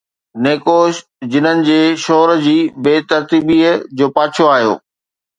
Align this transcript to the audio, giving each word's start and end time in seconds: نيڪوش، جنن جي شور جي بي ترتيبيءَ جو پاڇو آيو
نيڪوش، 0.45 0.95
جنن 1.33 1.59
جي 1.67 1.75
شور 2.03 2.33
جي 2.45 2.55
بي 2.87 2.93
ترتيبيءَ 3.11 3.75
جو 3.97 4.07
پاڇو 4.15 4.45
آيو 4.55 4.73